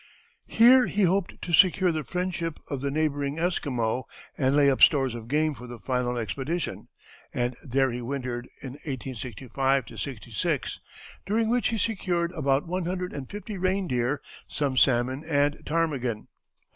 Here 0.47 0.87
he 0.87 1.03
hoped 1.03 1.39
to 1.43 1.53
secure 1.53 1.91
the 1.91 2.03
friendship 2.03 2.59
of 2.71 2.81
the 2.81 2.89
neighboring 2.89 3.37
Esquimaux 3.37 4.05
and 4.35 4.55
lay 4.55 4.67
up 4.67 4.81
stores 4.81 5.13
of 5.13 5.27
game 5.27 5.53
for 5.53 5.67
the 5.67 5.77
final 5.77 6.17
expedition, 6.17 6.87
and 7.35 7.55
there 7.63 7.91
he 7.91 8.01
wintered 8.01 8.47
in 8.63 8.69
1865 8.83 9.83
66, 9.95 10.79
during 11.27 11.49
which 11.49 11.67
he 11.67 11.77
secured 11.77 12.31
about 12.31 12.65
one 12.65 12.85
hundred 12.87 13.13
and 13.13 13.29
fifty 13.29 13.59
reindeer, 13.59 14.19
some 14.47 14.75
salmon, 14.75 15.23
and 15.23 15.63
ptarmigan. 15.67 16.25